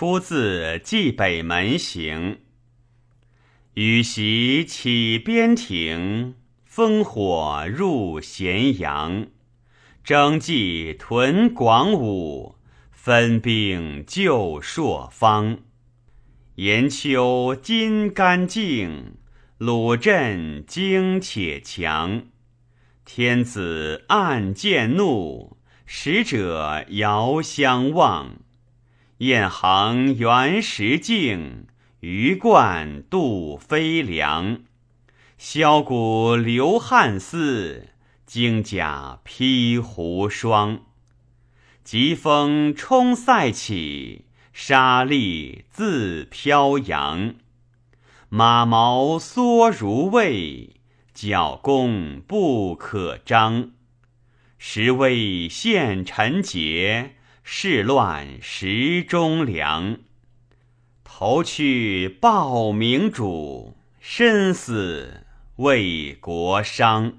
[0.00, 2.34] 出自《蓟北门行》。
[3.74, 6.36] 羽檄起边庭，
[6.72, 9.26] 烽火入咸阳。
[10.04, 12.54] 征骑屯广武，
[12.92, 15.58] 分兵救朔方。
[16.54, 19.16] 延秋金干净，
[19.56, 22.26] 鲁镇精且强。
[23.04, 28.36] 天子暗见怒，使者遥相望。
[29.18, 31.66] 雁行原石径，
[31.98, 34.60] 鱼贯渡飞梁。
[35.36, 37.88] 箫鼓流汉丝，
[38.24, 40.82] 精甲披胡霜。
[41.82, 44.26] 疾风冲塞起。
[44.52, 47.34] 沙砾自飘扬，
[48.28, 50.80] 马毛缩如卫，
[51.14, 53.70] 角弓不可张。
[54.58, 57.14] 时危现陈节，
[57.50, 59.96] 事乱时中良。
[61.02, 65.24] 投去报明主，身死
[65.56, 67.14] 为国殇。